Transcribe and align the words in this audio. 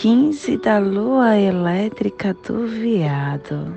15 0.00 0.56
da 0.56 0.78
lua 0.78 1.36
elétrica 1.36 2.32
do 2.32 2.66
veado, 2.66 3.74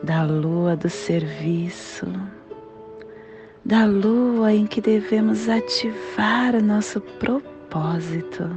da 0.00 0.22
lua 0.22 0.76
do 0.76 0.88
serviço, 0.88 2.06
da 3.64 3.84
lua 3.84 4.52
em 4.52 4.64
que 4.64 4.80
devemos 4.80 5.48
ativar 5.48 6.54
o 6.54 6.62
nosso 6.62 7.00
propósito, 7.00 8.48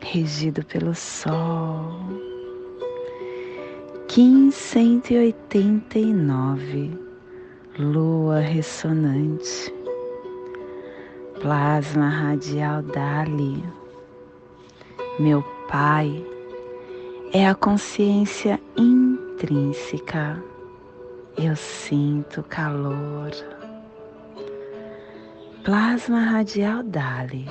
regido 0.00 0.64
pelo 0.64 0.92
sol. 0.92 2.00
1589, 4.08 6.98
lua 7.78 8.40
ressonante, 8.40 9.72
plasma 11.40 12.08
radial 12.08 12.82
Dali 12.82 13.77
meu 15.18 15.42
Pai, 15.68 16.24
é 17.32 17.46
a 17.46 17.54
consciência 17.54 18.60
intrínseca. 18.76 20.40
Eu 21.36 21.56
sinto 21.56 22.42
calor. 22.44 23.30
Plasma 25.64 26.20
radial 26.20 26.84
Dali, 26.84 27.46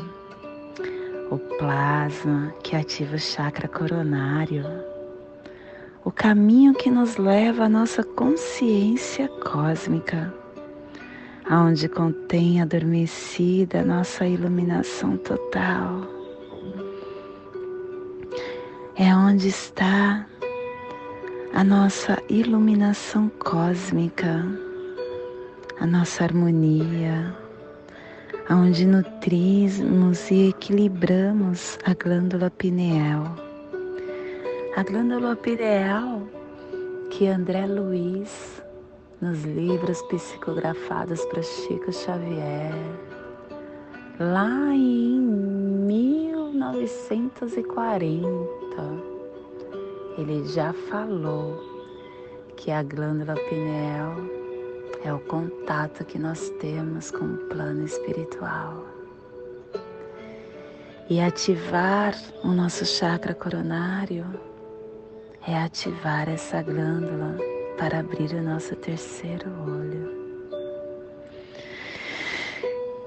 o 1.29 1.37
plasma 1.57 2.53
que 2.63 2.75
ativa 2.75 3.17
o 3.17 3.19
chakra 3.19 3.67
coronário, 3.67 4.63
o 6.05 6.11
caminho 6.11 6.73
que 6.73 6.89
nos 6.89 7.17
leva 7.17 7.65
à 7.65 7.69
nossa 7.69 8.01
consciência 8.01 9.27
cósmica, 9.43 10.33
aonde 11.47 11.89
contém 11.89 12.61
adormecida 12.61 13.83
nossa 13.83 14.25
iluminação 14.25 15.17
total 15.17 16.16
é 18.99 19.15
onde 19.15 19.49
está 19.49 20.25
a 21.53 21.63
nossa 21.63 22.17
iluminação 22.29 23.29
cósmica, 23.37 24.43
a 25.79 25.85
nossa 25.85 26.23
harmonia, 26.23 27.31
onde 28.49 28.87
nutrimos 28.87 30.31
e 30.31 30.49
equilibramos 30.49 31.77
a 31.85 31.93
glândula 31.93 32.49
pineal. 32.49 33.35
A 34.75 34.81
glândula 34.81 35.35
pineal 35.35 36.23
que 37.11 37.27
André 37.27 37.67
Luiz, 37.67 38.63
nos 39.21 39.43
livros 39.43 40.01
psicografados 40.03 41.23
para 41.25 41.43
Chico 41.43 41.93
Xavier, 41.93 42.73
lá 44.19 44.73
em 44.73 45.07
1940, 46.47 48.27
ele 50.17 50.45
já 50.47 50.73
falou 50.89 51.61
que 52.55 52.71
a 52.71 52.81
glândula 52.81 53.35
pineal 53.49 54.15
é 55.03 55.13
o 55.13 55.19
contato 55.19 56.03
que 56.05 56.17
nós 56.17 56.49
temos 56.59 57.11
com 57.11 57.25
o 57.25 57.37
plano 57.49 57.85
espiritual. 57.85 58.85
E 61.09 61.19
ativar 61.21 62.15
o 62.43 62.49
nosso 62.49 62.85
chakra 62.85 63.33
coronário 63.33 64.25
é 65.47 65.55
ativar 65.55 66.27
essa 66.27 66.61
glândula 66.61 67.37
para 67.77 67.99
abrir 67.99 68.33
o 68.33 68.41
nosso 68.41 68.75
terceiro 68.75 69.49
olho. 69.65 70.17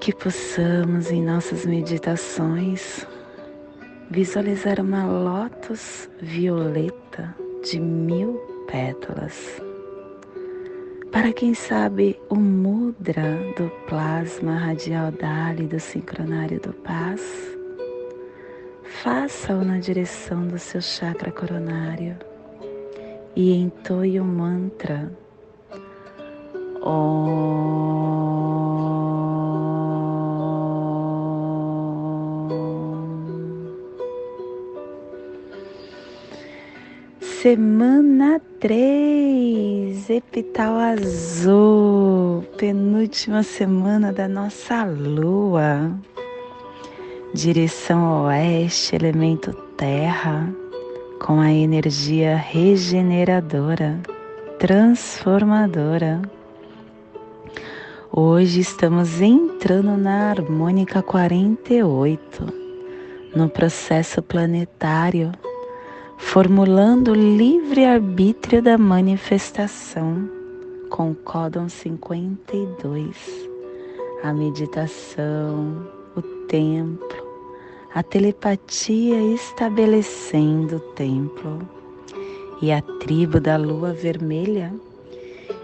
Que 0.01 0.15
possamos 0.15 1.11
em 1.11 1.23
nossas 1.23 1.67
meditações 1.67 3.07
visualizar 4.11 4.81
uma 4.81 5.07
lótus 5.07 6.11
violeta 6.21 7.33
de 7.63 7.79
mil 7.79 8.35
pétalas. 8.67 9.63
Para 11.13 11.33
quem 11.33 11.55
sabe 11.55 12.21
o 12.29 12.35
mudra 12.35 13.39
do 13.57 13.71
plasma 13.87 14.57
radial 14.57 15.13
Dali 15.13 15.67
do 15.67 15.79
sincronário 15.79 16.61
do 16.61 16.73
paz, 16.73 17.23
faça-o 19.03 19.65
na 19.65 19.79
direção 19.79 20.47
do 20.47 20.59
seu 20.59 20.81
chakra 20.81 21.31
coronário 21.31 22.17
e 23.37 23.53
entoie 23.55 24.21
o 24.21 24.25
mantra. 24.25 25.11
Semana 37.43 38.39
3, 38.61 40.11
epital 40.11 40.77
azul, 40.77 42.45
penúltima 42.59 43.43
semana 43.43 44.13
da 44.13 44.29
nossa 44.29 44.85
lua. 44.85 45.91
Direção 47.33 48.27
oeste, 48.27 48.95
elemento 48.95 49.55
terra, 49.75 50.55
com 51.19 51.41
a 51.41 51.51
energia 51.51 52.37
regeneradora, 52.37 53.99
transformadora. 54.59 56.21
Hoje 58.13 58.61
estamos 58.61 59.19
entrando 59.19 59.97
na 59.97 60.29
harmônica 60.29 61.01
48, 61.03 62.53
no 63.35 63.49
processo 63.49 64.21
planetário 64.21 65.33
formulando 66.21 67.11
o 67.11 67.15
livre-arbítrio 67.15 68.63
da 68.63 68.79
manifestação 68.79 70.31
com 70.89 71.11
o 71.11 71.15
códon 71.15 71.69
52, 71.69 73.49
a 74.23 74.33
meditação, 74.33 75.85
o 76.15 76.23
templo, 76.47 77.17
a 77.93 78.03
telepatia 78.05 79.21
estabelecendo 79.35 80.77
o 80.77 80.81
templo 80.93 81.69
e 82.63 82.71
a 82.71 82.81
tribo 83.01 83.41
da 83.41 83.57
lua 83.57 83.93
vermelha, 83.93 84.73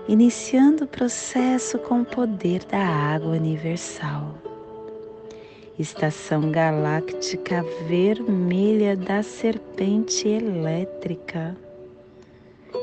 iniciando 0.09 0.83
o 0.83 0.89
processo 0.89 1.79
com 1.79 2.01
o 2.01 2.05
poder 2.05 2.65
da 2.65 2.85
água 2.85 3.33
universal 3.33 4.35
estação 5.79 6.51
galáctica 6.51 7.63
vermelha 7.87 8.97
da 8.97 9.23
serpente 9.23 10.27
elétrica, 10.27 11.55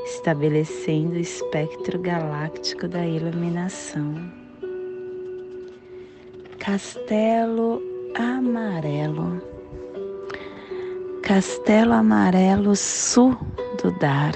estabelecendo 0.06 1.16
o 1.16 1.19
espectro 1.19 2.00
galáctico 2.00 2.88
da 2.88 3.06
iluminação. 3.06 4.13
Castelo 6.60 7.81
Amarelo, 8.16 9.42
Castelo 11.24 11.94
Amarelo 11.94 12.75
Sul 12.75 13.36
do 13.81 13.92
Dar, 13.98 14.36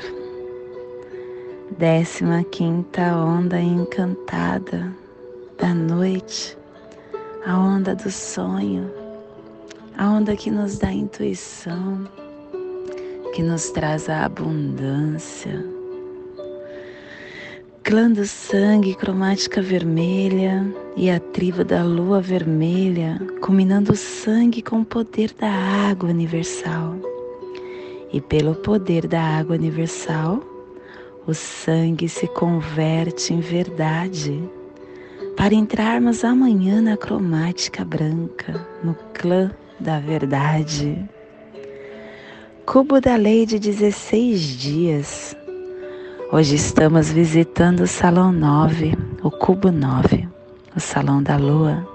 décima 1.78 2.44
quinta 2.44 3.16
onda 3.16 3.62
encantada 3.62 4.92
da 5.60 5.74
noite 5.76 6.57
a 7.48 7.58
onda 7.58 7.96
do 7.96 8.12
sonho, 8.12 8.92
a 9.98 10.10
onda 10.10 10.36
que 10.36 10.52
nos 10.52 10.78
dá 10.78 10.92
intuição, 10.92 12.06
que 13.34 13.42
nos 13.42 13.70
traz 13.70 14.10
a 14.10 14.26
abundância. 14.26 15.66
Clã 17.86 18.12
do 18.12 18.26
sangue, 18.26 18.94
cromática 18.96 19.62
vermelha 19.62 20.62
e 20.98 21.10
a 21.10 21.22
tribo 21.22 21.64
da 21.64 21.86
lua 21.86 22.20
vermelha, 22.20 23.18
combinando 23.40 23.94
o 23.94 23.96
sangue 23.96 24.62
com 24.62 24.82
o 24.82 24.86
poder 24.86 25.34
da 25.40 25.50
água 25.50 26.10
universal. 26.10 26.96
E 28.12 28.20
pelo 28.20 28.56
poder 28.56 29.08
da 29.08 29.22
água 29.22 29.56
universal, 29.56 30.42
o 31.26 31.34
sangue 31.34 32.10
se 32.10 32.28
converte 32.28 33.34
em 33.34 33.40
verdade 33.40 34.38
para 35.38 35.54
entrarmos 35.54 36.26
amanhã 36.26 36.82
na 36.82 36.98
cromática 36.98 37.86
branca, 37.86 38.68
no 38.84 38.96
clã 39.14 39.52
da 39.80 40.00
verdade. 40.00 41.08
Cubo 42.66 43.00
da 43.00 43.16
Lei 43.16 43.46
de 43.46 43.60
16 43.60 44.42
dias. 44.42 45.38
Hoje 46.32 46.56
estamos 46.56 47.12
visitando 47.12 47.82
o 47.82 47.88
Salão 47.88 48.32
9, 48.32 48.98
o 49.24 49.30
Cubo 49.30 49.72
9, 49.72 50.28
o 50.76 50.80
Salão 50.80 51.22
da 51.22 51.38
Lua, 51.38 51.88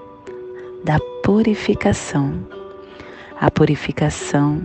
da 0.85 0.97
purificação. 1.21 2.33
A 3.39 3.51
purificação 3.51 4.61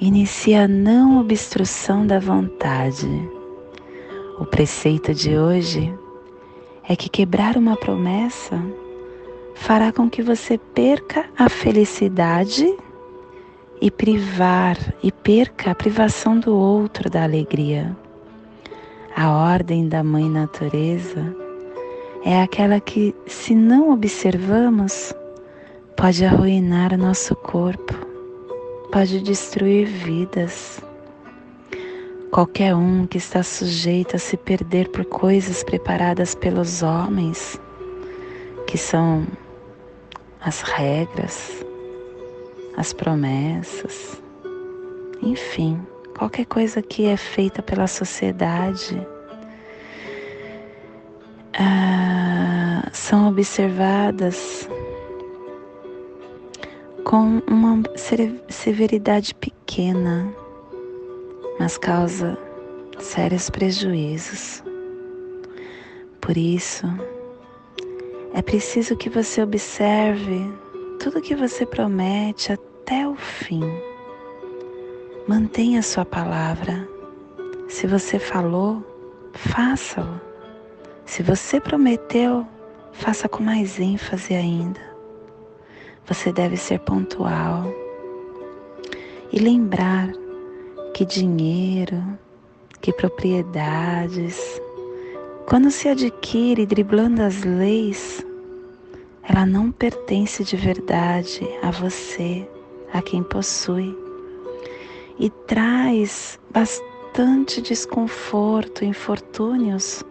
inicia 0.00 0.64
a 0.64 0.68
não 0.68 1.20
obstrução 1.20 2.06
da 2.06 2.18
vontade. 2.18 3.06
O 4.38 4.46
preceito 4.46 5.12
de 5.12 5.36
hoje 5.36 5.94
é 6.90 6.96
que 6.96 7.08
quebrar 7.08 7.56
uma 7.56 7.76
promessa 7.76 8.60
fará 9.54 9.92
com 9.92 10.10
que 10.10 10.22
você 10.22 10.58
perca 10.58 11.24
a 11.38 11.48
felicidade 11.48 12.76
e 13.80 13.88
privar 13.92 14.76
e 15.00 15.12
perca 15.12 15.70
a 15.70 15.74
privação 15.74 16.40
do 16.40 16.52
outro 16.52 17.08
da 17.08 17.22
alegria. 17.22 17.96
A 19.16 19.30
ordem 19.30 19.88
da 19.88 20.02
Mãe 20.02 20.28
Natureza 20.28 21.32
é 22.24 22.42
aquela 22.42 22.80
que, 22.80 23.14
se 23.24 23.54
não 23.54 23.92
observamos, 23.92 25.14
pode 25.96 26.24
arruinar 26.24 26.98
nosso 26.98 27.36
corpo, 27.36 27.94
pode 28.90 29.20
destruir 29.20 29.86
vidas. 29.86 30.82
Qualquer 32.30 32.76
um 32.76 33.08
que 33.08 33.18
está 33.18 33.42
sujeito 33.42 34.14
a 34.14 34.18
se 34.18 34.36
perder 34.36 34.88
por 34.90 35.04
coisas 35.04 35.64
preparadas 35.64 36.32
pelos 36.32 36.80
homens, 36.80 37.60
que 38.68 38.78
são 38.78 39.26
as 40.40 40.62
regras, 40.62 41.64
as 42.76 42.92
promessas, 42.92 44.22
enfim, 45.20 45.84
qualquer 46.16 46.46
coisa 46.46 46.80
que 46.80 47.06
é 47.06 47.16
feita 47.16 47.62
pela 47.62 47.88
sociedade, 47.88 49.04
ah, 51.58 52.88
são 52.92 53.28
observadas 53.28 54.68
com 57.04 57.42
uma 57.48 57.82
severidade 58.48 59.34
pequena, 59.34 60.32
mas 61.60 61.76
causa 61.76 62.38
sérios 62.98 63.50
prejuízos. 63.50 64.64
Por 66.18 66.34
isso, 66.34 66.86
é 68.32 68.40
preciso 68.40 68.96
que 68.96 69.10
você 69.10 69.42
observe 69.42 70.50
tudo 70.98 71.20
que 71.20 71.34
você 71.36 71.66
promete 71.66 72.50
até 72.50 73.06
o 73.06 73.14
fim. 73.14 73.60
Mantenha 75.28 75.82
sua 75.82 76.04
palavra. 76.06 76.88
Se 77.68 77.86
você 77.86 78.18
falou, 78.18 78.82
faça-o. 79.34 80.18
Se 81.04 81.22
você 81.22 81.60
prometeu, 81.60 82.46
faça 82.92 83.28
com 83.28 83.42
mais 83.42 83.78
ênfase 83.78 84.32
ainda. 84.32 84.80
Você 86.06 86.32
deve 86.32 86.56
ser 86.56 86.78
pontual 86.80 87.66
e 89.30 89.38
lembrar 89.38 90.10
que 91.00 91.06
dinheiro, 91.06 91.96
que 92.82 92.92
propriedades, 92.92 94.60
quando 95.48 95.70
se 95.70 95.88
adquire 95.88 96.66
driblando 96.66 97.22
as 97.22 97.42
leis, 97.42 98.22
ela 99.22 99.46
não 99.46 99.72
pertence 99.72 100.44
de 100.44 100.58
verdade 100.58 101.40
a 101.62 101.70
você, 101.70 102.46
a 102.92 103.00
quem 103.00 103.22
possui, 103.22 103.96
e 105.18 105.30
traz 105.30 106.38
bastante 106.50 107.62
desconforto, 107.62 108.84
infortúnios, 108.84 110.04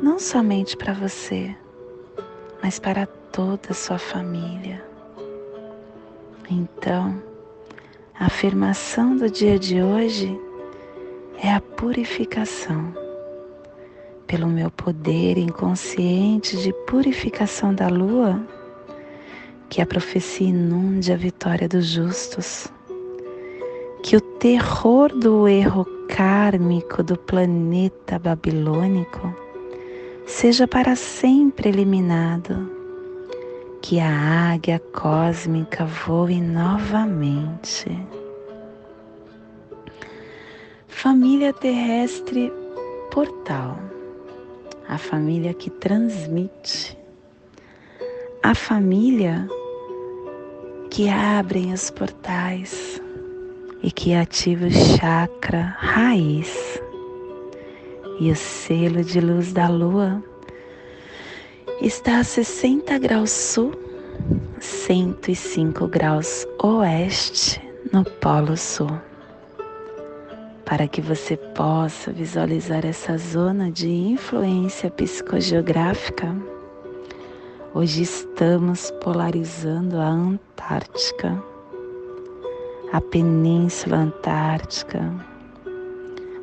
não 0.00 0.18
somente 0.18 0.74
para 0.74 0.94
você, 0.94 1.54
mas 2.62 2.78
para 2.78 3.04
toda 3.30 3.72
a 3.72 3.74
sua 3.74 3.98
família. 3.98 4.82
Então, 6.48 7.22
a 8.18 8.26
afirmação 8.26 9.16
do 9.16 9.28
dia 9.28 9.58
de 9.58 9.82
hoje 9.82 10.40
é 11.42 11.52
a 11.52 11.60
purificação. 11.60 12.94
Pelo 14.26 14.46
meu 14.46 14.70
poder 14.70 15.36
inconsciente 15.36 16.56
de 16.56 16.72
purificação 16.86 17.74
da 17.74 17.88
lua, 17.88 18.40
que 19.68 19.82
a 19.82 19.86
profecia 19.86 20.48
inunde 20.48 21.12
a 21.12 21.16
vitória 21.16 21.68
dos 21.68 21.86
justos, 21.86 22.68
que 24.02 24.16
o 24.16 24.20
terror 24.20 25.08
do 25.08 25.48
erro 25.48 25.84
kármico 26.08 27.02
do 27.02 27.18
planeta 27.18 28.18
babilônico 28.18 29.34
seja 30.24 30.68
para 30.68 30.94
sempre 30.94 31.68
eliminado, 31.68 32.70
que 33.84 34.00
a 34.00 34.54
águia 34.54 34.80
cósmica 34.94 35.84
voe 35.84 36.40
novamente. 36.40 37.94
Família 40.88 41.52
terrestre 41.52 42.50
portal. 43.10 43.78
A 44.88 44.96
família 44.96 45.52
que 45.52 45.68
transmite, 45.68 46.96
a 48.42 48.54
família 48.54 49.46
que 50.90 51.10
abre 51.10 51.70
os 51.70 51.90
portais 51.90 53.02
e 53.82 53.90
que 53.90 54.14
ativa 54.14 54.64
o 54.66 54.70
chakra 54.70 55.76
raiz 55.78 56.80
e 58.18 58.30
o 58.30 58.36
selo 58.36 59.04
de 59.04 59.20
luz 59.20 59.52
da 59.52 59.68
lua 59.68 60.22
está 61.80 62.20
a 62.20 62.24
60 62.24 62.98
graus 62.98 63.30
sul, 63.30 63.72
105 64.60 65.88
graus 65.88 66.46
oeste 66.62 67.60
no 67.92 68.04
Polo 68.04 68.56
Sul 68.56 68.90
para 70.64 70.88
que 70.88 71.00
você 71.00 71.36
possa 71.36 72.10
visualizar 72.10 72.86
essa 72.86 73.18
zona 73.18 73.70
de 73.70 73.90
influência 73.90 74.90
psicogeográfica. 74.90 76.34
Hoje 77.74 78.02
estamos 78.02 78.90
polarizando 79.02 79.98
a 79.98 80.06
Antártica, 80.06 81.42
a 82.92 83.00
Península 83.00 83.98
Antártica, 83.98 85.12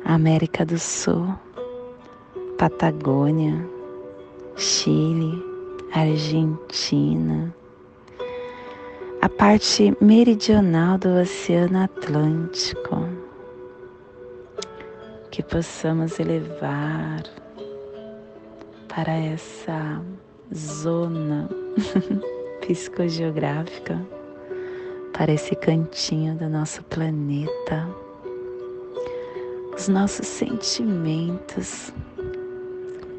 a 0.04 0.14
América 0.14 0.64
do 0.64 0.78
Sul, 0.78 1.34
Patagônia, 2.56 3.66
Chile, 4.56 5.42
Argentina, 5.94 7.54
a 9.20 9.28
parte 9.28 9.96
meridional 10.00 10.98
do 10.98 11.20
Oceano 11.20 11.84
Atlântico 11.84 13.08
que 15.30 15.42
possamos 15.42 16.20
elevar 16.20 17.22
para 18.88 19.12
essa 19.12 20.02
zona 20.54 21.48
psicogeográfica, 22.60 23.98
para 25.14 25.32
esse 25.32 25.56
cantinho 25.56 26.34
do 26.36 26.48
nosso 26.50 26.82
planeta, 26.84 27.88
os 29.74 29.88
nossos 29.88 30.26
sentimentos 30.26 31.92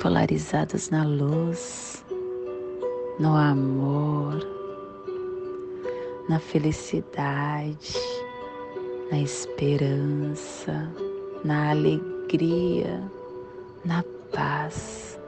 polarizados 0.04 0.92
na 0.92 1.04
luz, 1.04 2.06
no 3.20 3.36
amor, 3.36 4.46
na 6.30 6.40
felicidade, 6.40 7.98
na 9.10 9.20
esperança 9.20 10.94
na 11.44 11.72
alegria, 11.72 13.04
na 13.84 14.04
paz. 14.32 15.20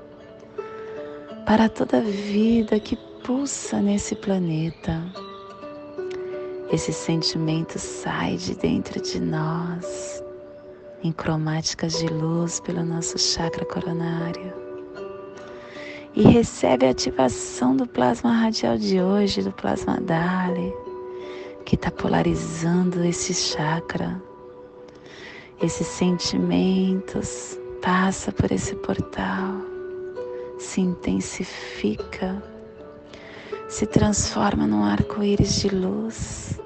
Para 1.46 1.70
toda 1.70 2.02
vida 2.02 2.80
que 2.80 2.96
pulsa 3.24 3.82
nesse 3.82 4.16
planeta, 4.16 5.04
esse 6.72 6.92
sentimento 6.94 7.78
sai 7.78 8.38
de 8.38 8.56
dentro 8.56 9.02
de 9.02 9.20
nós, 9.20 10.24
em 11.04 11.12
cromáticas 11.12 12.00
de 12.00 12.08
luz 12.08 12.60
pelo 12.62 12.84
nosso 12.84 13.20
chakra 13.20 13.66
coronário. 13.66 14.65
E 16.16 16.22
recebe 16.22 16.86
a 16.86 16.92
ativação 16.92 17.76
do 17.76 17.86
plasma 17.86 18.32
radial 18.32 18.78
de 18.78 19.02
hoje, 19.02 19.42
do 19.42 19.52
plasma 19.52 20.00
Dali, 20.00 20.74
que 21.66 21.76
está 21.76 21.92
polarizando 21.92 23.04
esse 23.04 23.34
chakra. 23.34 24.24
Esses 25.62 25.86
sentimentos, 25.88 27.60
passa 27.82 28.32
por 28.32 28.50
esse 28.50 28.76
portal, 28.76 29.56
se 30.58 30.80
intensifica, 30.80 32.42
se 33.68 33.86
transforma 33.86 34.66
num 34.66 34.86
arco-íris 34.86 35.60
de 35.60 35.68
luz 35.68 36.62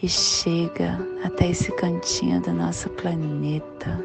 e 0.00 0.08
chega 0.08 0.96
até 1.24 1.50
esse 1.50 1.72
cantinho 1.72 2.40
do 2.40 2.52
nosso 2.52 2.88
planeta, 2.90 4.00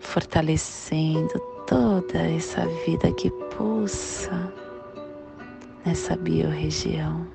fortalecendo 0.00 1.51
toda 1.66 2.18
essa 2.18 2.66
vida 2.86 3.12
que 3.12 3.30
pulsa 3.56 4.52
nessa 5.84 6.16
biorregião. 6.16 7.26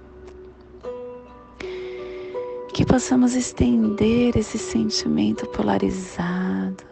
Que 2.74 2.86
possamos 2.86 3.34
estender 3.34 4.38
esse 4.38 4.57
sentimento 4.57 5.48
polarizado, 5.48 6.84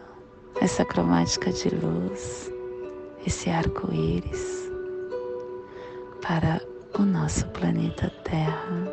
essa 0.60 0.84
cromática 0.84 1.52
de 1.52 1.68
luz, 1.68 2.50
esse 3.24 3.48
arco-íris 3.50 4.70
para 6.22 6.60
o 6.98 7.02
nosso 7.02 7.46
planeta 7.48 8.10
Terra, 8.24 8.92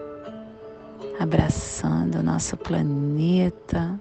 abraçando 1.19 2.19
o 2.19 2.23
nosso 2.23 2.55
planeta 2.57 3.99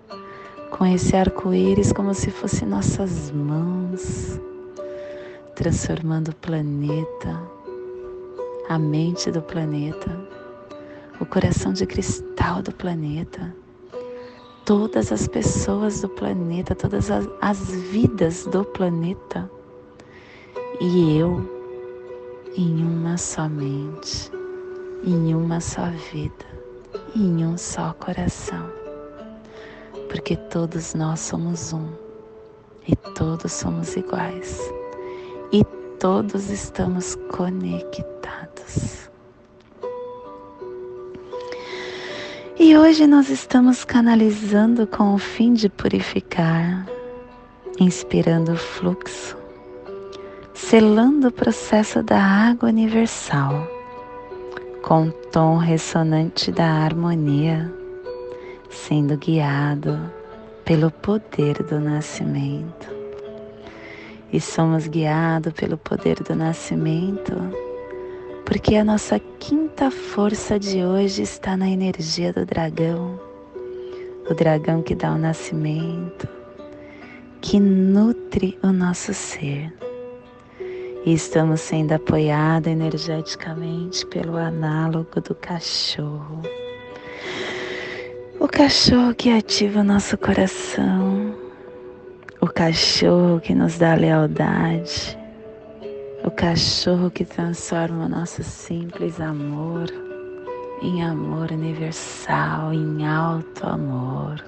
com 0.73 0.87
esse 0.87 1.14
arco-íris 1.14 1.93
como 1.93 2.14
se 2.14 2.31
fosse 2.31 2.64
nossas 2.64 3.31
mãos, 3.31 4.41
transformando 5.55 6.31
o 6.31 6.35
planeta, 6.37 7.41
a 8.71 8.79
mente 8.79 9.31
do 9.31 9.43
planeta, 9.43 10.11
o 11.21 11.26
coração 11.26 11.75
de 11.75 11.85
cristal 11.85 12.62
do 12.62 12.73
planeta, 12.73 13.55
todas 14.64 15.12
as 15.12 15.29
pessoas 15.29 16.00
do 16.00 16.09
planeta, 16.09 16.75
todas 16.75 17.11
as, 17.11 17.29
as 17.43 17.71
vidas 17.71 18.47
do 18.47 18.64
planeta 18.64 19.50
e 20.81 21.19
eu 21.19 21.47
em 22.57 22.83
uma 22.83 23.19
só 23.19 23.47
mente, 23.47 24.33
em 25.05 25.35
uma 25.35 25.61
só 25.61 25.91
vida, 26.12 26.47
em 27.14 27.45
um 27.45 27.59
só 27.59 27.93
coração 27.93 28.82
porque 30.12 30.37
todos 30.37 30.92
nós 30.92 31.21
somos 31.21 31.73
um 31.73 31.88
e 32.87 32.95
todos 32.95 33.50
somos 33.50 33.97
iguais 33.97 34.61
e 35.50 35.64
todos 35.99 36.50
estamos 36.50 37.14
conectados. 37.35 39.11
E 42.59 42.76
hoje 42.76 43.07
nós 43.07 43.31
estamos 43.31 43.85
canalizando 43.85 44.87
com 44.87 45.14
o 45.14 45.19
fim 45.19 45.54
de 45.54 45.71
purificar, 45.71 46.87
inspirando 47.81 48.52
o 48.52 48.57
fluxo, 48.57 49.35
selando 50.52 51.28
o 51.28 51.33
processo 51.33 52.02
da 52.02 52.23
água 52.23 52.69
universal 52.69 53.66
com 54.83 55.09
o 55.09 55.12
tom 55.33 55.57
ressonante 55.57 56.52
da 56.52 56.66
harmonia 56.66 57.82
sendo 58.73 59.17
guiado 59.17 59.99
pelo 60.64 60.91
poder 60.91 61.62
do 61.62 61.79
nascimento. 61.79 62.88
E 64.33 64.41
somos 64.41 64.88
guiados 64.88 65.52
pelo 65.52 65.76
poder 65.76 66.23
do 66.23 66.35
nascimento 66.35 67.33
porque 68.52 68.76
a 68.76 68.85
nossa 68.85 69.19
quinta 69.38 69.91
força 69.91 70.59
de 70.59 70.85
hoje 70.85 71.23
está 71.23 71.57
na 71.57 71.71
energia 71.71 72.33
do 72.33 72.45
dragão, 72.45 73.19
o 74.29 74.35
dragão 74.35 74.83
que 74.83 74.95
dá 74.95 75.12
o 75.12 75.17
nascimento, 75.17 76.29
que 77.41 77.59
nutre 77.59 78.59
o 78.62 78.69
nosso 78.69 79.14
ser. 79.14 79.73
E 81.07 81.14
estamos 81.14 81.62
sendo 81.62 81.93
apoiados 81.93 82.71
energeticamente 82.71 84.05
pelo 84.07 84.37
análogo 84.37 85.21
do 85.21 85.35
cachorro 85.35 86.43
o 88.42 88.49
cachorro 88.49 89.14
que 89.14 89.30
ativa 89.30 89.78
o 89.78 89.84
nosso 89.84 90.18
coração, 90.18 91.32
o 92.40 92.49
cachorro 92.49 93.40
que 93.40 93.54
nos 93.54 93.78
dá 93.78 93.94
lealdade, 93.94 95.16
o 96.25 96.30
cachorro 96.30 97.08
que 97.08 97.25
transforma 97.25 98.06
o 98.06 98.08
nosso 98.08 98.42
simples 98.42 99.20
amor 99.20 99.87
em 100.82 101.04
amor 101.04 101.52
universal, 101.52 102.75
em 102.75 103.06
alto 103.06 103.64
amor. 103.64 104.44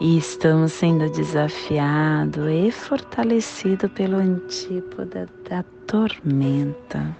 E 0.00 0.18
estamos 0.18 0.72
sendo 0.72 1.08
desafiados 1.10 2.44
e 2.50 2.72
fortalecidos 2.72 3.88
pelo 3.92 4.16
antípoda 4.16 5.28
da 5.48 5.62
tormenta, 5.86 7.16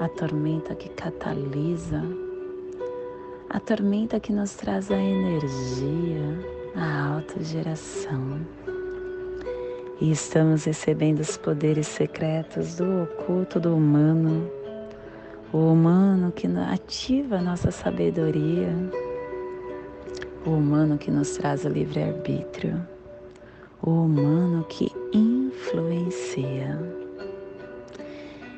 a 0.00 0.08
tormenta 0.08 0.74
que 0.74 0.88
catalisa 0.88 2.23
a 3.54 3.60
tormenta 3.60 4.18
que 4.18 4.32
nos 4.32 4.54
traz 4.54 4.90
a 4.90 5.00
energia, 5.00 6.44
a 6.74 7.14
autogeração. 7.14 8.40
E 10.00 10.10
estamos 10.10 10.64
recebendo 10.64 11.20
os 11.20 11.36
poderes 11.36 11.86
secretos 11.86 12.74
do 12.74 13.04
oculto 13.04 13.60
do 13.60 13.76
humano, 13.76 14.50
o 15.52 15.70
humano 15.70 16.32
que 16.32 16.48
ativa 16.48 17.36
a 17.36 17.42
nossa 17.42 17.70
sabedoria, 17.70 18.70
o 20.44 20.50
humano 20.50 20.98
que 20.98 21.12
nos 21.12 21.36
traz 21.36 21.64
o 21.64 21.68
livre-arbítrio, 21.68 22.84
o 23.80 23.90
humano 23.90 24.66
que 24.68 24.90
influencia. 25.12 26.76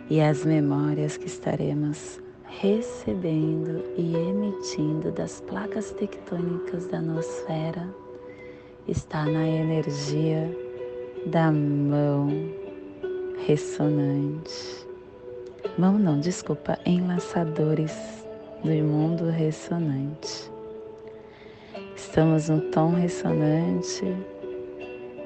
E 0.08 0.22
as 0.22 0.42
memórias 0.46 1.18
que 1.18 1.26
estaremos 1.26 2.18
recebendo 2.48 3.84
e 3.96 4.14
emitindo 4.14 5.10
das 5.12 5.40
placas 5.42 5.90
tectônicas 5.92 6.86
da 6.88 7.00
nosfera 7.00 7.88
está 8.88 9.24
na 9.24 9.46
energia 9.46 10.50
da 11.26 11.50
mão 11.50 12.28
ressonante. 13.46 14.86
Mão 15.76 15.98
não, 15.98 16.20
desculpa, 16.20 16.78
enlaçadores 16.86 17.92
do 18.62 18.70
mundo 18.70 19.28
ressonante. 19.28 20.50
Estamos 21.94 22.48
no 22.48 22.60
tom 22.70 22.94
ressonante 22.94 24.04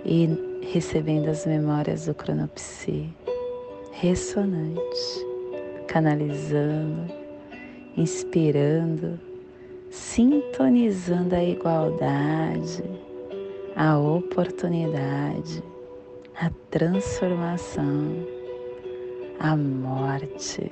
e 0.04 0.28
recebendo 0.72 1.28
as 1.28 1.46
memórias 1.46 2.06
do 2.06 2.14
cronopsi 2.14 3.08
ressonante, 3.92 5.26
canalizando 5.90 7.20
inspirando, 7.96 9.18
sintonizando 9.90 11.34
a 11.34 11.42
igualdade, 11.42 12.84
a 13.76 13.98
oportunidade, 13.98 15.62
a 16.40 16.50
transformação, 16.70 18.26
a 19.38 19.56
morte. 19.56 20.70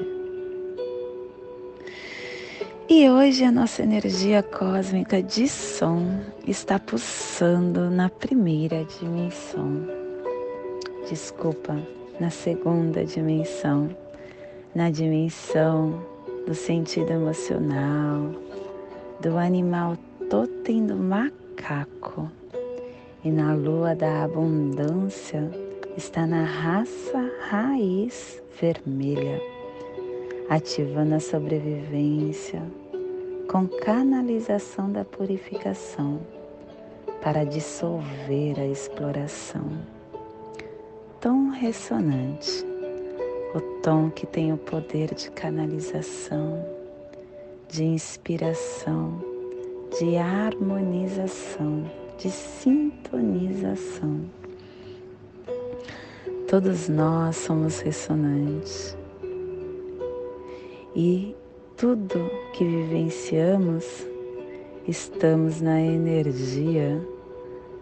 E 2.89 3.11
hoje 3.11 3.45
a 3.45 3.53
nossa 3.53 3.83
energia 3.83 4.43
cósmica 4.43 5.23
de 5.23 5.47
som 5.47 6.21
está 6.47 6.79
pulsando 6.79 7.91
na 7.91 8.09
primeira 8.09 8.85
dimensão. 8.85 9.87
Desculpa, 11.11 11.77
na 12.19 12.31
segunda 12.31 13.05
dimensão, 13.05 13.91
na 14.75 14.91
dimensão 14.91 16.03
do 16.47 16.55
sentido 16.55 17.11
emocional, 17.11 18.33
do 19.21 19.37
animal 19.37 19.97
totem 20.31 20.87
do 20.87 20.97
macaco. 20.97 22.31
E 23.25 23.31
na 23.31 23.55
lua 23.55 23.95
da 23.95 24.25
abundância 24.25 25.51
está 25.97 26.27
na 26.27 26.45
raça 26.45 27.31
raiz 27.49 28.43
vermelha, 28.61 29.41
ativando 30.49 31.17
a 31.17 31.21
sobrevivência 31.21 32.63
com 33.51 33.67
canalização 33.67 34.93
da 34.93 35.05
purificação 35.05 36.21
para 37.23 37.45
dissolver 37.45 38.61
a 38.61 38.67
exploração. 38.67 39.67
Tão 41.21 41.51
ressonante 41.51 42.68
o 43.55 43.61
tom 43.83 44.11
que 44.11 44.27
tem 44.27 44.53
o 44.53 44.59
poder 44.59 45.15
de 45.15 45.31
canalização, 45.31 46.65
de 47.69 47.83
inspiração, 47.83 49.23
de 49.99 50.17
harmonização, 50.17 51.91
de 52.19 52.31
sintonização. 52.31 54.21
Todos 56.47 56.89
nós 56.89 57.37
somos 57.37 57.81
ressonantes 57.81 58.97
e 60.95 61.35
tudo 61.77 62.31
que 62.53 62.65
vivenciamos 62.65 64.07
estamos 64.87 65.61
na 65.61 65.81
energia 65.81 67.01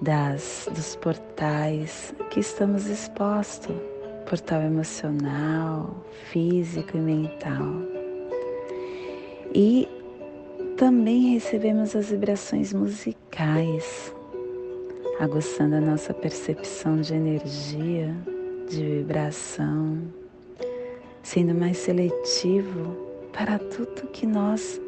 das 0.00 0.68
dos 0.72 0.96
portais 0.96 2.14
que 2.30 2.40
estamos 2.40 2.86
expostos 2.86 3.95
portal 4.26 4.60
emocional, 4.60 6.04
físico 6.30 6.96
e 6.96 7.00
mental. 7.00 7.64
E 9.54 9.88
também 10.76 11.34
recebemos 11.34 11.96
as 11.96 12.10
vibrações 12.10 12.72
musicais, 12.72 14.12
aguçando 15.20 15.76
a 15.76 15.80
nossa 15.80 16.12
percepção 16.12 17.00
de 17.00 17.14
energia, 17.14 18.14
de 18.68 18.98
vibração, 18.98 20.02
sendo 21.22 21.54
mais 21.54 21.78
seletivo 21.78 22.96
para 23.32 23.58
tudo 23.58 24.08
que 24.08 24.26
nós 24.26 24.80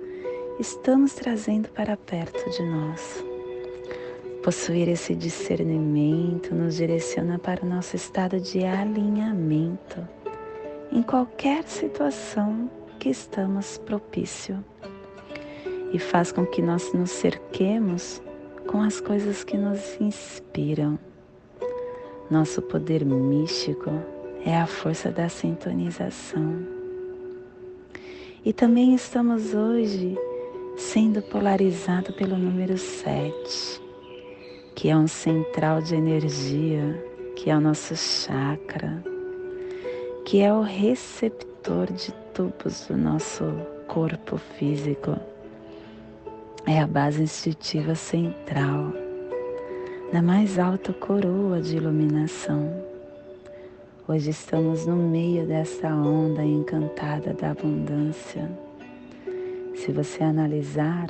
estamos 0.58 1.14
trazendo 1.14 1.68
para 1.70 1.96
perto 1.96 2.50
de 2.50 2.62
nós. 2.64 3.27
Possuir 4.42 4.88
esse 4.88 5.14
discernimento 5.14 6.54
nos 6.54 6.76
direciona 6.76 7.38
para 7.38 7.64
o 7.64 7.68
nosso 7.68 7.96
estado 7.96 8.40
de 8.40 8.64
alinhamento 8.64 10.06
em 10.90 11.02
qualquer 11.02 11.64
situação 11.64 12.70
que 12.98 13.10
estamos 13.10 13.78
propício 13.78 14.64
e 15.92 15.98
faz 15.98 16.32
com 16.32 16.46
que 16.46 16.62
nós 16.62 16.92
nos 16.92 17.10
cerquemos 17.10 18.22
com 18.66 18.80
as 18.80 19.00
coisas 19.00 19.44
que 19.44 19.56
nos 19.56 20.00
inspiram. 20.00 20.98
Nosso 22.30 22.62
poder 22.62 23.04
místico 23.04 23.90
é 24.44 24.56
a 24.56 24.66
força 24.66 25.10
da 25.10 25.28
sintonização. 25.28 26.66
E 28.44 28.52
também 28.52 28.94
estamos 28.94 29.52
hoje 29.52 30.16
sendo 30.76 31.20
polarizado 31.22 32.12
pelo 32.12 32.36
número 32.38 32.78
7, 32.78 33.82
que 34.78 34.90
é 34.90 34.96
um 34.96 35.08
central 35.08 35.82
de 35.82 35.96
energia, 35.96 37.04
que 37.34 37.50
é 37.50 37.56
o 37.56 37.60
nosso 37.60 37.96
chakra, 37.96 39.02
que 40.24 40.40
é 40.40 40.52
o 40.52 40.62
receptor 40.62 41.92
de 41.92 42.12
tubos 42.32 42.86
do 42.86 42.96
nosso 42.96 43.42
corpo 43.88 44.38
físico 44.38 45.18
é 46.64 46.78
a 46.78 46.86
base 46.86 47.24
instintiva 47.24 47.96
central 47.96 48.92
da 50.12 50.22
mais 50.22 50.60
alta 50.60 50.92
coroa 50.92 51.60
de 51.60 51.76
iluminação. 51.76 52.72
Hoje 54.06 54.30
estamos 54.30 54.86
no 54.86 54.94
meio 54.94 55.44
dessa 55.44 55.88
onda 55.88 56.44
encantada 56.44 57.34
da 57.34 57.50
abundância. 57.50 58.48
Se 59.74 59.90
você 59.90 60.22
analisar, 60.22 61.08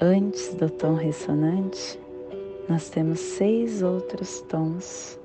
antes 0.00 0.52
do 0.54 0.68
tom 0.68 0.94
ressonante, 0.94 1.99
nós 2.70 2.88
temos 2.88 3.18
seis 3.18 3.82
outros 3.82 4.42
tons, 4.42 5.18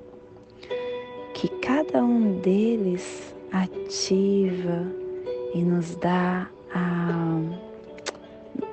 que 1.32 1.48
cada 1.60 2.02
um 2.02 2.40
deles 2.40 3.32
ativa 3.52 4.84
e 5.54 5.62
nos 5.62 5.94
dá 5.94 6.50
a 6.74 7.40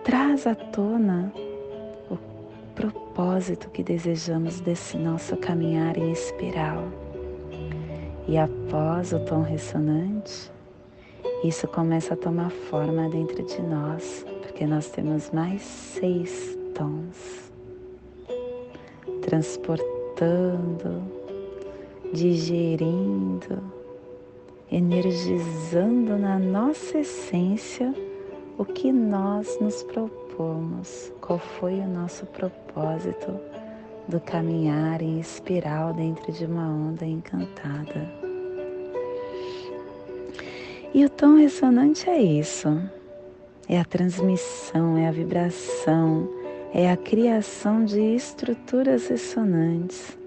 traz 0.03 0.47
à 0.47 0.55
tona 0.55 1.31
o 2.09 2.17
propósito 2.73 3.69
que 3.69 3.83
desejamos 3.83 4.59
desse 4.59 4.97
nosso 4.97 5.37
caminhar 5.37 5.95
em 5.95 6.11
espiral. 6.11 6.87
E 8.27 8.39
após 8.39 9.13
o 9.13 9.19
tom 9.19 9.43
ressonante, 9.43 10.51
isso 11.43 11.67
começa 11.67 12.15
a 12.15 12.17
tomar 12.17 12.49
forma 12.49 13.07
dentro 13.07 13.43
de 13.43 13.61
nós, 13.61 14.25
porque 14.41 14.65
nós 14.65 14.89
temos 14.89 15.29
mais 15.29 15.61
seis 15.61 16.57
tons 16.73 17.52
transportando, 19.25 21.01
digerindo, 22.13 23.63
energizando 24.71 26.17
na 26.17 26.37
nossa 26.37 26.99
essência 26.99 27.93
o 28.57 28.65
que 28.65 28.91
nós 28.91 29.59
nos 29.59 29.83
propomos, 29.83 31.11
qual 31.21 31.39
foi 31.39 31.79
o 31.79 31.87
nosso 31.87 32.25
propósito 32.27 33.33
do 34.07 34.19
caminhar 34.19 35.01
em 35.01 35.19
espiral 35.19 35.93
dentro 35.93 36.31
de 36.31 36.45
uma 36.45 36.67
onda 36.67 37.05
encantada. 37.05 38.07
E 40.93 41.05
o 41.05 41.09
tom 41.09 41.37
ressonante 41.37 42.09
é 42.09 42.21
isso, 42.21 42.79
é 43.67 43.79
a 43.79 43.85
transmissão, 43.85 44.97
é 44.97 45.07
a 45.07 45.11
vibração, 45.11 46.29
é 46.73 46.91
a 46.91 46.97
criação 46.97 47.85
de 47.85 47.99
estruturas 47.99 49.07
ressonantes, 49.07 50.17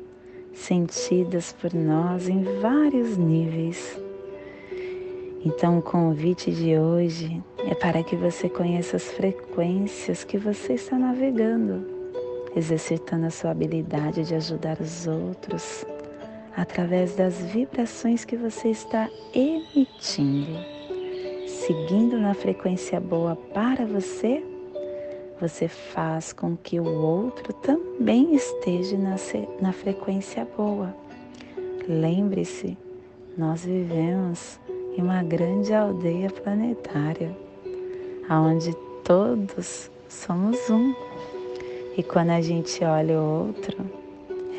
sentidas 0.53 1.53
por 1.53 1.75
nós 1.75 2.29
em 2.29 2.43
vários 2.61 3.17
níveis 3.17 3.99
então, 5.47 5.79
o 5.79 5.83
convite 5.83 6.51
de 6.51 6.77
hoje 6.77 7.41
é 7.71 7.73
para 7.73 8.03
que 8.03 8.17
você 8.17 8.49
conheça 8.49 8.97
as 8.97 9.05
frequências 9.13 10.25
que 10.25 10.37
você 10.37 10.73
está 10.73 10.99
navegando, 10.99 11.87
exercitando 12.57 13.27
a 13.27 13.31
sua 13.31 13.53
habilidade 13.53 14.25
de 14.25 14.35
ajudar 14.35 14.81
os 14.81 15.07
outros 15.07 15.87
através 16.57 17.15
das 17.15 17.37
vibrações 17.53 18.25
que 18.25 18.37
você 18.37 18.71
está 18.71 19.09
emitindo. 19.33 20.59
Seguindo 21.47 22.19
na 22.19 22.35
frequência 22.35 22.99
boa 22.99 23.37
para 23.37 23.87
você, 23.87 24.43
você 25.41 25.69
faz 25.69 26.33
com 26.33 26.57
que 26.57 26.81
o 26.81 26.87
outro 26.87 27.53
também 27.53 28.35
esteja 28.35 28.97
na, 28.97 29.17
na 29.61 29.73
frequência 29.73 30.47
boa. 30.57 30.95
Lembre-se, 31.87 32.77
nós 33.37 33.65
vivemos 33.65 34.59
em 34.97 35.03
uma 35.03 35.23
grande 35.23 35.75
aldeia 35.75 36.31
planetária, 36.31 37.37
onde 38.31 38.75
todos 39.05 39.91
somos 40.09 40.59
um. 40.71 40.95
E 41.97 42.03
quando 42.03 42.31
a 42.31 42.41
gente 42.41 42.83
olha 42.83 43.21
o 43.21 43.47
outro, 43.47 43.77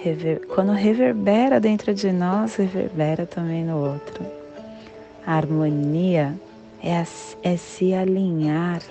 rever... 0.01 0.45
quando 0.47 0.71
reverbera 0.71 1.59
dentro 1.59 1.93
de 1.93 2.11
nós, 2.11 2.55
reverbera 2.55 3.25
também 3.25 3.63
no 3.63 3.77
outro. 3.77 4.25
A 5.25 5.33
harmonia 5.33 6.33
é, 6.81 7.03
é 7.43 7.57
se 7.57 7.93
alinhar 7.93 8.81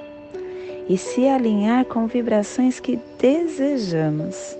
e 0.88 0.96
se 0.96 1.26
alinhar 1.26 1.84
com 1.84 2.06
vibrações 2.06 2.78
que 2.80 2.98
desejamos. 3.18 4.56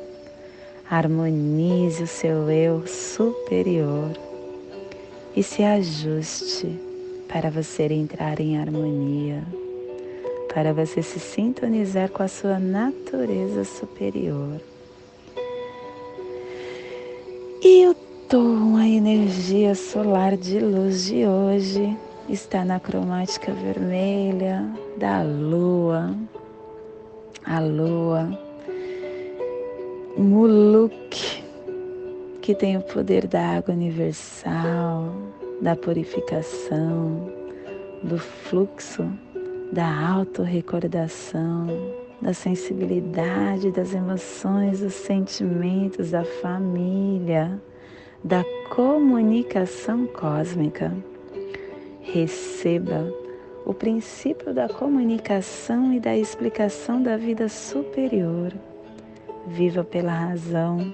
Harmonize 0.89 2.03
o 2.03 2.07
seu 2.07 2.51
eu 2.51 2.87
superior 2.87 4.13
e 5.35 5.43
se 5.43 5.63
ajuste 5.63 6.79
para 7.29 7.51
você 7.51 7.85
entrar 7.85 8.41
em 8.41 8.59
harmonia, 8.59 9.43
para 10.53 10.73
você 10.73 11.03
se 11.03 11.19
sintonizar 11.19 12.11
com 12.11 12.23
a 12.23 12.29
sua 12.29 12.59
natureza 12.59 13.65
superior. 13.65 14.61
E 17.63 17.87
o 17.89 17.95
tom, 18.29 18.77
a 18.77 18.87
energia 18.87 19.75
solar 19.75 20.37
de 20.37 20.61
luz 20.61 21.05
de 21.07 21.27
hoje 21.27 21.97
está 22.29 22.65
na 22.65 22.81
cromática 22.81 23.53
vermelha 23.53 24.69
da 24.97 25.23
lua. 25.23 26.17
A 27.45 27.61
lua 27.61 28.39
Muluk 30.17 31.45
que 32.47 32.55
tem 32.55 32.77
o 32.77 32.81
poder 32.81 33.27
da 33.27 33.45
água 33.57 33.75
universal, 33.75 35.13
da 35.61 35.75
purificação, 35.75 37.29
do 38.05 38.19
fluxo, 38.19 39.05
da 39.73 40.09
autorrecordação, 40.11 41.67
da 42.23 42.33
sensibilidade 42.33 43.73
das 43.73 43.93
emoções, 43.93 44.79
dos 44.79 44.95
sentimentos, 44.95 46.13
da 46.13 46.23
família, 46.25 47.61
da 48.23 48.45
comunicação 48.71 50.07
cósmica. 50.07 50.95
Receba 52.13 53.13
o 53.65 53.75
princípio 53.75 54.55
da 54.55 54.69
comunicação 54.69 55.93
e 55.93 56.01
da 56.01 56.17
explicação 56.17 57.03
da 57.03 57.17
vida 57.17 57.49
superior. 57.49 58.53
Viva 59.47 59.85
pela 59.85 60.13
razão 60.13 60.93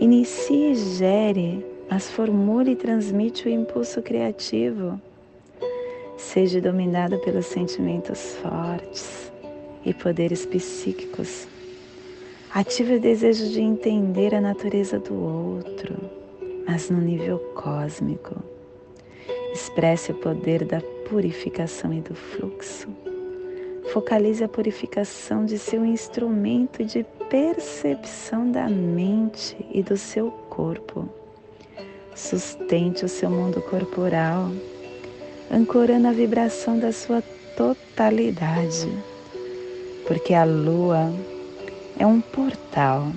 Inicie 0.00 0.70
e 0.70 0.74
gere, 0.74 1.66
mas 1.90 2.10
formule 2.10 2.70
e 2.70 2.76
transmite 2.76 3.46
o 3.46 3.50
impulso 3.50 4.00
criativo. 4.00 4.98
Seja 6.16 6.58
dominado 6.58 7.18
pelos 7.18 7.44
sentimentos 7.44 8.34
fortes 8.36 9.30
e 9.84 9.92
poderes 9.92 10.46
psíquicos. 10.46 11.46
Ative 12.54 12.94
o 12.94 13.00
desejo 13.00 13.46
de 13.50 13.60
entender 13.60 14.34
a 14.34 14.40
natureza 14.40 14.98
do 14.98 15.14
outro, 15.14 15.94
mas 16.66 16.88
no 16.88 16.98
nível 16.98 17.38
cósmico. 17.54 18.49
Expresse 19.52 20.12
o 20.12 20.14
poder 20.14 20.64
da 20.64 20.80
purificação 21.08 21.92
e 21.92 22.00
do 22.00 22.14
fluxo. 22.14 22.88
Focalize 23.92 24.44
a 24.44 24.48
purificação 24.48 25.44
de 25.44 25.58
seu 25.58 25.84
instrumento 25.84 26.84
de 26.84 27.04
percepção 27.28 28.50
da 28.50 28.68
mente 28.68 29.56
e 29.72 29.82
do 29.82 29.96
seu 29.96 30.30
corpo. 30.48 31.08
Sustente 32.14 33.04
o 33.04 33.08
seu 33.08 33.30
mundo 33.30 33.60
corporal, 33.62 34.50
ancorando 35.50 36.08
a 36.08 36.12
vibração 36.12 36.78
da 36.78 36.92
sua 36.92 37.22
totalidade, 37.56 38.88
porque 40.06 40.34
a 40.34 40.44
lua 40.44 41.12
é 41.98 42.06
um 42.06 42.20
portal 42.20 43.08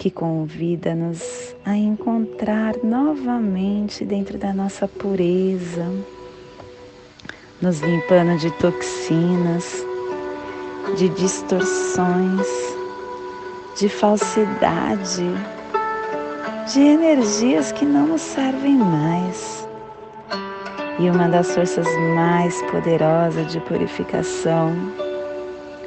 que 0.00 0.10
convida-nos 0.10 1.54
a 1.62 1.76
encontrar 1.76 2.74
novamente 2.82 4.02
dentro 4.02 4.38
da 4.38 4.50
nossa 4.50 4.88
pureza, 4.88 5.86
nos 7.60 7.80
limpando 7.80 8.38
de 8.38 8.50
toxinas, 8.52 9.84
de 10.96 11.06
distorções, 11.10 12.46
de 13.78 13.90
falsidade, 13.90 15.22
de 16.72 16.80
energias 16.80 17.70
que 17.70 17.84
não 17.84 18.06
nos 18.06 18.22
servem 18.22 18.78
mais. 18.78 19.68
E 20.98 21.10
uma 21.10 21.28
das 21.28 21.54
forças 21.54 21.86
mais 22.14 22.58
poderosas 22.70 23.52
de 23.52 23.60
purificação 23.60 24.74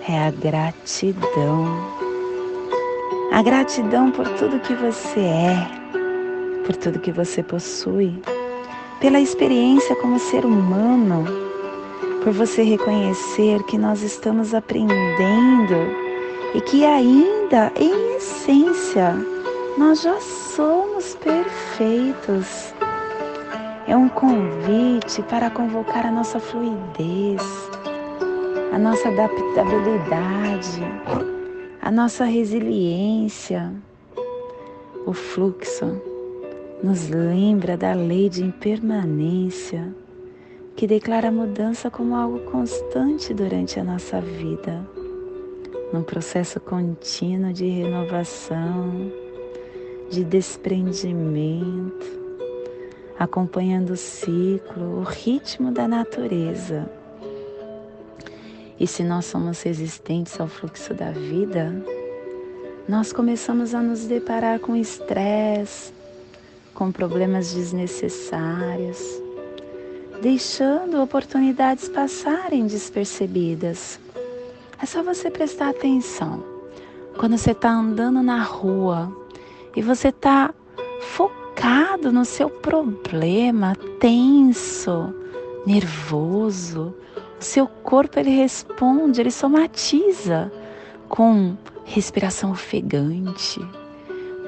é 0.08 0.28
a 0.28 0.30
gratidão. 0.30 2.13
A 3.34 3.42
gratidão 3.42 4.12
por 4.12 4.30
tudo 4.38 4.60
que 4.60 4.76
você 4.76 5.22
é, 5.22 5.68
por 6.68 6.76
tudo 6.76 7.00
que 7.00 7.12
você 7.12 7.42
possui, 7.42 8.22
pela 9.00 9.20
experiência 9.20 9.96
como 9.96 10.20
ser 10.20 10.46
humano, 10.46 11.26
por 12.24 12.32
você 12.32 12.62
reconhecer 12.62 13.64
que 13.64 13.76
nós 13.76 14.04
estamos 14.04 14.54
aprendendo 14.54 15.76
e 16.54 16.62
que 16.62 16.86
ainda, 16.86 17.72
em 17.76 18.18
essência, 18.18 19.16
nós 19.80 20.04
já 20.04 20.22
somos 20.22 21.16
perfeitos. 21.16 22.72
É 23.88 23.98
um 23.98 24.10
convite 24.10 25.24
para 25.24 25.50
convocar 25.50 26.06
a 26.06 26.12
nossa 26.12 26.40
fluidez, 26.40 27.42
a 28.72 28.78
nossa 28.78 29.10
adaptabilidade, 29.10 30.84
a 31.84 31.92
nossa 31.92 32.24
resiliência. 32.24 33.74
O 35.06 35.12
fluxo 35.12 36.02
nos 36.82 37.10
lembra 37.10 37.76
da 37.76 37.94
lei 37.94 38.30
de 38.30 38.42
impermanência 38.42 39.94
que 40.78 40.88
declara 40.88 41.28
a 41.28 41.32
mudança 41.32 41.92
como 41.92 42.16
algo 42.16 42.40
constante 42.50 43.34
durante 43.34 43.82
a 43.82 43.84
nossa 43.84 44.22
vida, 44.22 44.88
num 45.92 46.04
processo 46.04 46.58
contínuo 46.62 47.52
de 47.52 47.68
renovação, 47.68 49.12
de 50.10 50.24
desprendimento, 50.24 52.08
acompanhando 53.20 53.90
o 53.90 53.98
ciclo, 53.98 55.00
o 55.00 55.04
ritmo 55.04 55.70
da 55.70 55.86
natureza. 55.86 56.90
E 58.80 58.88
se 58.88 59.04
nós 59.04 59.26
somos 59.26 59.62
resistentes 59.62 60.40
ao 60.40 60.48
fluxo 60.48 60.94
da 60.94 61.12
vida, 61.12 61.74
nós 62.88 63.14
começamos 63.14 63.74
a 63.74 63.82
nos 63.82 64.06
deparar 64.06 64.60
com 64.60 64.76
estresse, 64.76 65.94
com 66.74 66.92
problemas 66.92 67.54
desnecessários, 67.54 69.00
deixando 70.22 71.02
oportunidades 71.02 71.88
passarem 71.88 72.66
despercebidas. 72.66 74.00
É 74.82 74.86
só 74.86 75.04
você 75.04 75.30
prestar 75.30 75.70
atenção. 75.70 76.44
Quando 77.18 77.38
você 77.38 77.52
está 77.52 77.70
andando 77.70 78.22
na 78.22 78.42
rua 78.42 79.16
e 79.76 79.82
você 79.82 80.10
está 80.10 80.54
focado, 81.00 82.12
no 82.12 82.26
seu 82.26 82.50
problema, 82.50 83.76
tenso, 84.00 85.14
nervoso, 85.66 86.94
seu 87.44 87.68
corpo 87.68 88.20
ele 88.20 88.32
responde, 88.32 89.22
ele 89.22 89.32
somatiza 89.32 90.52
com 91.08 91.56
respiração 91.86 92.52
ofegante, 92.52 93.62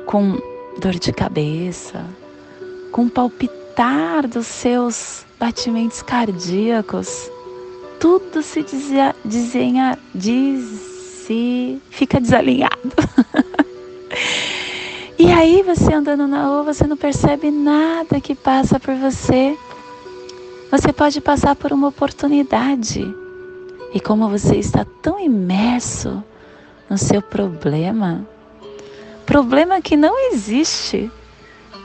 com 0.06 0.40
dor 0.80 0.94
de 0.94 1.14
cabeça, 1.14 2.06
com 2.92 3.08
palpitar 3.08 4.28
dos 4.28 4.48
seus 4.48 5.26
batimentos 5.40 6.02
cardíacos. 6.02 7.30
Tudo 8.00 8.42
se 8.42 8.66
desenha, 9.24 9.98
diz, 10.14 11.28
fica 11.90 12.20
desalinhado. 12.20 12.94
E 15.18 15.32
aí 15.32 15.64
você 15.64 15.94
andando 15.94 16.28
na 16.28 16.46
rua, 16.46 16.64
você 16.64 16.86
não 16.86 16.98
percebe 16.98 17.50
nada 17.50 18.20
que 18.20 18.36
passa 18.36 18.78
por 18.78 18.94
você. 18.96 19.58
Você 20.76 20.92
pode 20.92 21.22
passar 21.22 21.56
por 21.56 21.72
uma 21.72 21.88
oportunidade. 21.88 23.02
E 23.94 24.00
como 24.02 24.28
você 24.28 24.58
está 24.58 24.86
tão 25.02 25.18
imerso 25.18 26.22
no 26.90 26.98
seu 26.98 27.22
problema, 27.22 28.28
problema 29.26 29.80
que 29.80 29.96
não 29.96 30.34
existe, 30.34 31.10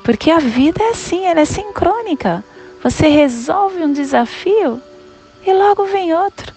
porque 0.02 0.28
a 0.28 0.40
vida 0.40 0.82
é 0.82 0.88
assim, 0.88 1.24
ela 1.24 1.38
é 1.38 1.44
sincrônica. 1.44 2.42
Você 2.82 3.06
resolve 3.06 3.80
um 3.84 3.92
desafio 3.92 4.82
e 5.46 5.52
logo 5.52 5.84
vem 5.84 6.12
outro. 6.12 6.52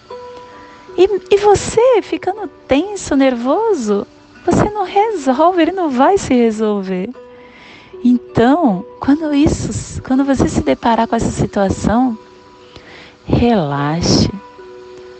E, 0.98 1.36
e 1.36 1.38
você 1.38 2.02
ficando 2.02 2.48
tenso, 2.66 3.14
nervoso, 3.14 4.04
você 4.44 4.68
não 4.70 4.82
resolve, 4.82 5.62
ele 5.62 5.72
não 5.72 5.88
vai 5.88 6.18
se 6.18 6.34
resolver. 6.34 7.10
Então, 8.02 8.84
quando 8.98 9.32
isso, 9.32 10.02
quando 10.02 10.24
você 10.24 10.48
se 10.48 10.62
deparar 10.62 11.06
com 11.06 11.14
essa 11.14 11.30
situação, 11.30 12.18
relaxe. 13.24 14.30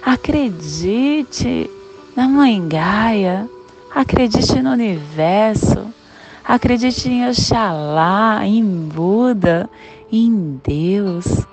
Acredite 0.02 1.70
na 2.14 2.28
Mãe 2.28 2.66
Gaia, 2.68 3.48
acredite 3.94 4.60
no 4.60 4.72
universo, 4.72 5.86
acredite 6.44 7.08
em 7.08 7.28
Oxalá, 7.28 8.46
em 8.46 8.62
Buda, 8.64 9.68
em 10.12 10.60
Deus, 10.62 11.46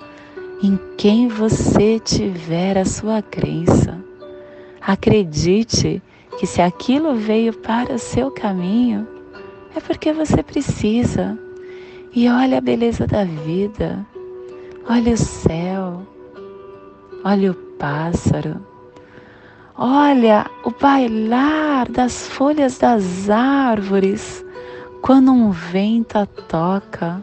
em 0.62 0.78
quem 0.96 1.28
você 1.28 1.98
tiver 1.98 2.78
a 2.78 2.84
sua 2.84 3.22
crença. 3.22 3.98
Acredite 4.80 6.02
que 6.38 6.46
se 6.46 6.60
aquilo 6.60 7.14
veio 7.14 7.52
para 7.52 7.94
o 7.94 7.98
seu 7.98 8.30
caminho, 8.30 9.06
é 9.74 9.80
porque 9.80 10.12
você 10.12 10.42
precisa. 10.42 11.38
E 12.14 12.28
olha 12.28 12.58
a 12.58 12.60
beleza 12.60 13.06
da 13.06 13.24
vida, 13.24 14.06
olha 14.86 15.14
o 15.14 15.16
céu, 15.16 16.06
olha 17.24 17.52
o 17.52 17.54
pássaro, 17.54 18.64
olha 19.76 20.50
o 20.64 20.70
bailar 20.70 21.90
das 21.90 22.28
folhas 22.28 22.78
das 22.78 23.30
árvores 23.30 24.44
quando 25.00 25.32
um 25.32 25.50
vento 25.50 26.16
a 26.16 26.26
toca. 26.26 27.22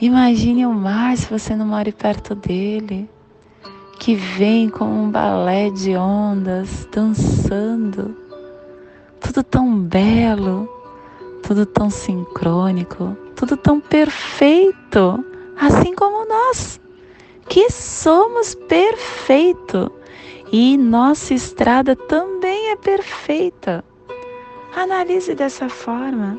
Imagine 0.00 0.66
o 0.66 0.72
mar 0.72 1.16
se 1.16 1.28
você 1.30 1.56
não 1.56 1.66
mora 1.66 1.90
perto 1.92 2.34
dele 2.34 3.08
que 3.98 4.14
vem 4.14 4.68
como 4.68 4.92
um 4.92 5.10
balé 5.10 5.70
de 5.70 5.96
ondas 5.96 6.88
dançando. 6.92 8.16
Tudo 9.20 9.42
tão 9.42 9.76
belo, 9.76 10.68
tudo 11.42 11.66
tão 11.66 11.90
sincrônico, 11.90 13.16
tudo 13.34 13.56
tão 13.56 13.80
perfeito, 13.80 15.24
assim 15.60 15.94
como 15.94 16.28
nós, 16.28 16.80
que 17.48 17.70
somos 17.70 18.54
perfeito 18.54 19.90
e 20.52 20.76
nossa 20.76 21.34
estrada 21.34 21.94
também 21.94 22.70
é 22.70 22.76
perfeita. 22.76 23.84
Analise 24.74 25.34
dessa 25.34 25.68
forma 25.68 26.38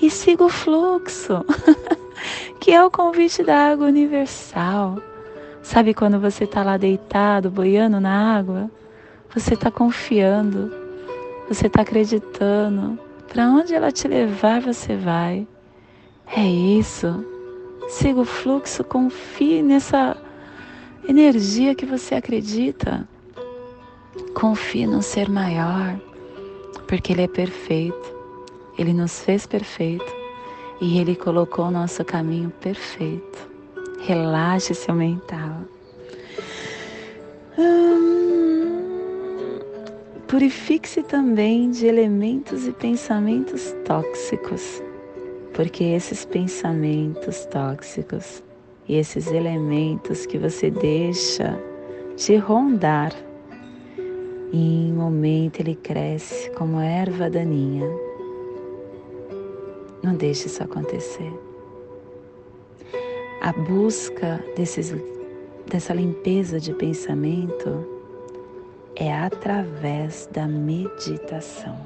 e 0.00 0.10
siga 0.10 0.44
o 0.44 0.48
fluxo, 0.48 1.44
que 2.60 2.72
é 2.72 2.84
o 2.84 2.90
convite 2.90 3.42
da 3.42 3.70
água 3.70 3.86
universal 3.86 4.98
Sabe 5.64 5.94
quando 5.94 6.20
você 6.20 6.44
está 6.44 6.62
lá 6.62 6.76
deitado, 6.76 7.50
boiando 7.50 7.98
na 7.98 8.36
água? 8.36 8.70
Você 9.34 9.54
está 9.54 9.70
confiando, 9.70 10.70
você 11.48 11.68
está 11.68 11.80
acreditando. 11.80 12.98
Para 13.28 13.48
onde 13.48 13.74
ela 13.74 13.90
te 13.90 14.06
levar, 14.06 14.60
você 14.60 14.94
vai. 14.94 15.48
É 16.36 16.46
isso. 16.46 17.24
Siga 17.88 18.20
o 18.20 18.24
fluxo, 18.26 18.84
confie 18.84 19.62
nessa 19.62 20.14
energia 21.08 21.74
que 21.74 21.86
você 21.86 22.14
acredita. 22.14 23.06
Confie 24.34 24.86
no 24.86 25.02
ser 25.02 25.28
maior, 25.28 25.98
porque 26.86 27.12
Ele 27.12 27.22
é 27.22 27.28
perfeito. 27.28 28.14
Ele 28.78 28.92
nos 28.92 29.20
fez 29.20 29.46
perfeito 29.46 30.12
e 30.80 30.98
Ele 30.98 31.14
colocou 31.14 31.66
o 31.66 31.70
nosso 31.70 32.04
caminho 32.04 32.50
perfeito. 32.60 33.48
Relaxe 34.00 34.74
seu 34.74 34.94
mental. 34.94 35.62
Hum, 37.56 38.14
Purifique-se 40.26 41.02
também 41.04 41.70
de 41.70 41.86
elementos 41.86 42.66
e 42.66 42.72
pensamentos 42.72 43.74
tóxicos, 43.84 44.82
porque 45.52 45.84
esses 45.84 46.24
pensamentos 46.24 47.46
tóxicos 47.46 48.42
e 48.88 48.96
esses 48.96 49.32
elementos 49.32 50.26
que 50.26 50.38
você 50.38 50.70
deixa 50.70 51.58
de 52.16 52.36
rondar 52.36 53.12
E 54.52 54.56
em 54.56 54.92
um 54.92 54.96
momento 54.96 55.60
ele 55.60 55.74
cresce 55.74 56.50
como 56.50 56.78
erva 56.78 57.28
daninha. 57.28 57.86
Não 60.02 60.14
deixe 60.14 60.46
isso 60.46 60.62
acontecer. 60.62 61.32
A 63.40 63.52
busca 63.52 64.42
desses, 64.54 64.94
dessa 65.66 65.92
limpeza 65.92 66.60
de 66.60 66.72
pensamento 66.72 67.84
é 68.94 69.12
através 69.12 70.28
da 70.30 70.46
meditação. 70.46 71.76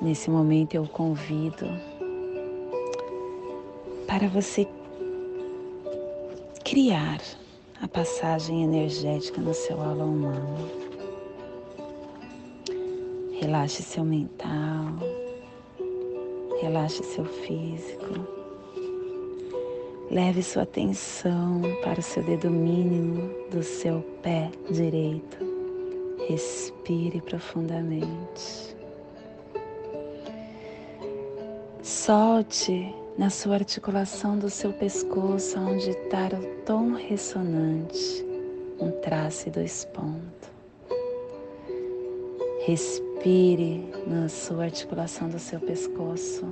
Nesse 0.00 0.30
momento 0.30 0.74
eu 0.74 0.86
convido 0.86 1.66
para 4.10 4.26
você 4.26 4.66
criar 6.64 7.20
a 7.80 7.86
passagem 7.86 8.64
energética 8.64 9.40
no 9.40 9.54
seu 9.54 9.80
aula 9.80 10.04
humano. 10.04 10.68
Relaxe 13.40 13.84
seu 13.84 14.04
mental, 14.04 14.98
relaxe 16.60 17.04
seu 17.04 17.24
físico. 17.24 18.26
Leve 20.10 20.42
sua 20.42 20.64
atenção 20.64 21.62
para 21.84 22.00
o 22.00 22.02
seu 22.02 22.24
dedo 22.24 22.50
mínimo 22.50 23.30
do 23.52 23.62
seu 23.62 24.00
pé 24.24 24.50
direito. 24.72 25.38
Respire 26.28 27.20
profundamente. 27.20 28.76
Solte 31.80 32.92
na 33.18 33.28
sua 33.28 33.54
articulação 33.54 34.38
do 34.38 34.48
seu 34.48 34.72
pescoço, 34.72 35.58
onde 35.58 35.90
está 35.90 36.28
o 36.28 36.64
tom 36.64 36.92
ressonante, 36.92 38.24
um 38.80 38.90
traço 39.02 39.48
e 39.48 39.50
dois 39.50 39.84
pontos. 39.86 40.50
Respire 42.66 43.88
na 44.06 44.28
sua 44.28 44.64
articulação 44.64 45.28
do 45.28 45.38
seu 45.38 45.58
pescoço. 45.60 46.46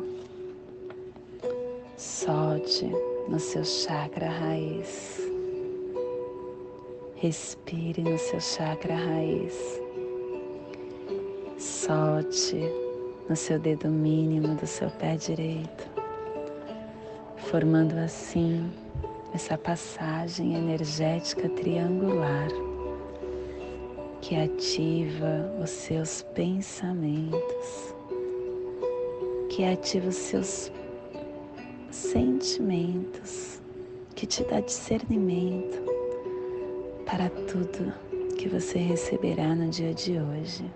Solte 1.96 2.90
no 3.28 3.38
seu 3.38 3.64
chakra 3.64 4.28
raiz. 4.28 5.20
Respire 7.16 8.02
no 8.02 8.18
seu 8.18 8.40
chakra 8.40 8.94
raiz. 8.94 9.80
Solte 11.58 12.60
no 13.28 13.36
seu 13.36 13.58
dedo 13.58 13.88
mínimo 13.88 14.54
do 14.54 14.66
seu 14.66 14.90
pé 14.90 15.16
direito 15.16 15.97
formando 17.50 17.94
assim 17.94 18.70
essa 19.34 19.56
passagem 19.56 20.54
energética 20.54 21.48
triangular 21.48 22.48
que 24.20 24.36
ativa 24.36 25.50
os 25.62 25.70
seus 25.70 26.20
pensamentos, 26.34 27.94
que 29.48 29.64
ativa 29.64 30.08
os 30.08 30.16
seus 30.16 30.70
sentimentos, 31.90 33.62
que 34.14 34.26
te 34.26 34.44
dá 34.44 34.60
discernimento 34.60 35.82
para 37.06 37.30
tudo 37.30 37.94
que 38.36 38.46
você 38.46 38.78
receberá 38.78 39.54
no 39.54 39.70
dia 39.70 39.94
de 39.94 40.18
hoje, 40.18 40.70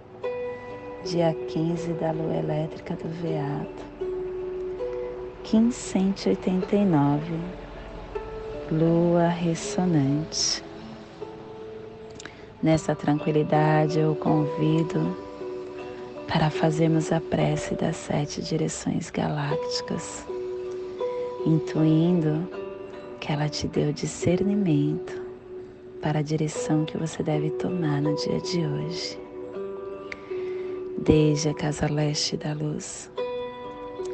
dia 1.05 1.35
15 1.35 1.93
da 1.95 2.13
lua 2.13 2.37
elétrica 2.37 2.97
do 2.97 3.09
veado. 3.21 4.12
Kim 5.53 5.71
189, 5.71 7.21
Lua 8.71 9.29
ressonante. 9.29 10.65
Nessa 12.63 12.95
tranquilidade 12.95 13.99
eu 13.99 14.15
convido 14.15 15.15
para 16.27 16.49
fazermos 16.49 17.13
a 17.13 17.21
prece 17.21 17.75
das 17.75 17.97
sete 17.97 18.41
direções 18.41 19.11
galácticas, 19.11 20.27
intuindo 21.45 22.49
que 23.21 23.31
ela 23.31 23.47
te 23.47 23.69
deu 23.69 23.93
discernimento 23.93 25.21
para 26.01 26.21
a 26.21 26.23
direção 26.23 26.87
que 26.87 26.97
você 26.97 27.23
deve 27.23 27.51
tomar 27.51 28.01
no 28.01 28.17
dia 28.17 28.41
de 28.41 28.67
hoje. 28.67 29.21
Desde 30.97 31.51
a 31.51 31.55
casa 31.55 31.93
leste 31.93 32.39
da 32.39 32.55
luz, 32.55 33.12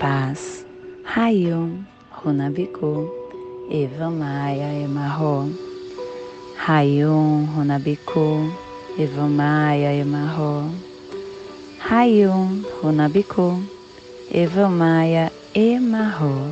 paz, 0.00 0.64
Rayum, 1.04 1.84
Runabiku, 2.10 3.06
Eva 3.70 4.10
Maia 4.10 4.72
Emarro, 4.82 5.52
Rayum, 6.56 7.44
Runabiku, 7.44 8.50
Eva 8.98 9.26
Maia 9.28 9.92
Emarro, 9.92 10.72
Rayum, 11.78 12.64
Runabiku, 12.82 13.62
Eva 14.32 14.70
Maia 14.70 15.30
Emarro. 15.54 16.50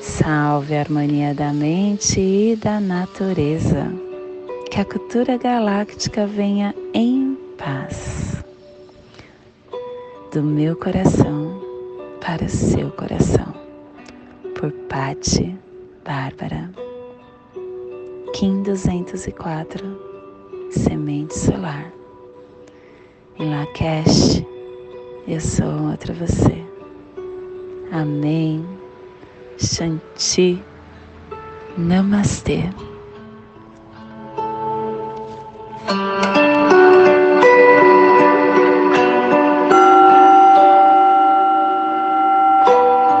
Salve 0.00 0.76
a 0.76 0.80
harmonia 0.80 1.34
da 1.34 1.52
mente 1.52 2.20
e 2.20 2.56
da 2.56 2.78
natureza. 2.78 3.92
Que 4.70 4.80
a 4.80 4.84
cultura 4.84 5.36
galáctica 5.36 6.24
venha 6.24 6.72
em 6.94 7.36
paz. 7.58 8.36
Do 10.32 10.42
meu 10.42 10.76
coração 10.76 11.67
para 12.20 12.48
seu 12.48 12.90
coração. 12.90 13.54
Por 14.54 14.72
Patti 14.88 15.56
Bárbara. 16.04 16.70
Kim 18.34 18.62
204 18.62 20.08
Semente 20.70 21.36
Solar. 21.36 21.92
Em 23.38 23.50
Lakesh, 23.50 24.44
eu 25.26 25.40
sou 25.40 25.90
outra 25.90 26.12
você. 26.12 26.64
Amém. 27.92 28.66
Shanti. 29.56 30.62
Namastê. 31.76 32.64